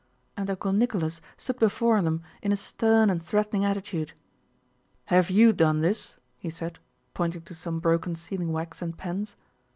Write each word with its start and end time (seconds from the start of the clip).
And 0.35 0.49
Uncle 0.49 0.73
Nicholas 0.73 1.21
stood 1.37 1.59
before 1.59 2.01
them 2.01 2.23
in 2.41 2.51
a 2.51 2.55
stern 2.55 3.11
and 3.11 3.21
threatening 3.21 3.63
attitude. 3.63 4.13
"Have 5.05 5.29
you 5.29 5.53
done 5.53 5.81
this?" 5.81 6.15
he 6.39 6.49
said, 6.49 6.79
pointing 7.13 7.43
to 7.43 7.53
some 7.53 7.79
broken 7.79 8.15
sealing 8.15 8.51
wax 8.51 8.81
and 8.81 8.97
pens. 8.97 9.35